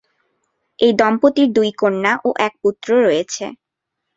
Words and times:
এ 0.79 0.87
দম্পতির 0.99 1.49
দুই 1.53 1.69
কন্যা 1.81 2.13
ও 2.19 2.29
এক 2.45 2.53
পুত্র 2.61 2.89
রয়েছে। 3.05 3.45